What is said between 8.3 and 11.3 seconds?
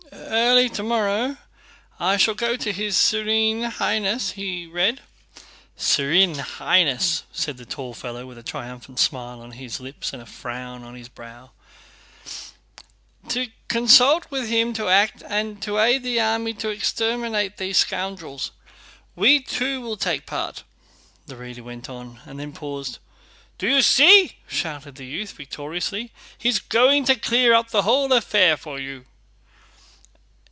a triumphant smile on his lips and a frown on his